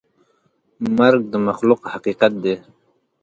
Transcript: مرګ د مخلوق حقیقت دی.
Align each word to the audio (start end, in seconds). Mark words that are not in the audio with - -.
مرګ 0.97 1.21
د 1.31 1.33
مخلوق 1.47 1.81
حقیقت 1.93 2.33
دی. 2.43 2.55